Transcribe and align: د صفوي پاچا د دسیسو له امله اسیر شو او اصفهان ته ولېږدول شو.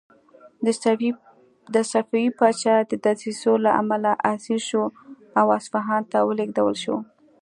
د 1.73 1.75
صفوي 1.91 2.25
پاچا 2.39 2.75
د 2.91 2.93
دسیسو 3.05 3.51
له 3.65 3.71
امله 3.81 4.11
اسیر 4.33 4.61
شو 4.69 4.83
او 5.39 5.45
اصفهان 5.59 6.01
ته 6.11 6.17
ولېږدول 6.27 6.75
شو. 6.83 6.95